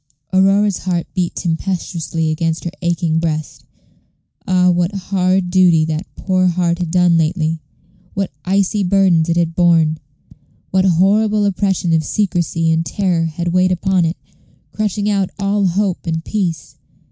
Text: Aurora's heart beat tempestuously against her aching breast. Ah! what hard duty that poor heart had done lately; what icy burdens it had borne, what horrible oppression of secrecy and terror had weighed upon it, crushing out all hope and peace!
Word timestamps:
Aurora's 0.33 0.79
heart 0.79 1.05
beat 1.13 1.35
tempestuously 1.35 2.31
against 2.31 2.63
her 2.63 2.71
aching 2.81 3.19
breast. 3.19 3.65
Ah! 4.47 4.71
what 4.71 4.91
hard 4.95 5.51
duty 5.51 5.85
that 5.85 6.07
poor 6.15 6.47
heart 6.47 6.79
had 6.79 6.89
done 6.89 7.17
lately; 7.17 7.59
what 8.15 8.31
icy 8.43 8.81
burdens 8.83 9.29
it 9.29 9.37
had 9.37 9.53
borne, 9.53 9.99
what 10.71 10.85
horrible 10.85 11.45
oppression 11.45 11.93
of 11.93 12.03
secrecy 12.03 12.71
and 12.71 12.83
terror 12.83 13.25
had 13.25 13.49
weighed 13.49 13.71
upon 13.71 14.03
it, 14.03 14.17
crushing 14.71 15.07
out 15.07 15.29
all 15.37 15.67
hope 15.67 16.07
and 16.07 16.25
peace! 16.25 16.77